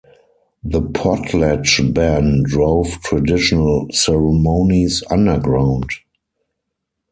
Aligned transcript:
The 0.63 0.81
Potlatch 0.81 1.79
ban 1.93 2.41
drove 2.41 3.03
traditional 3.03 3.85
ceremonies 3.93 5.03
underground. 5.11 5.91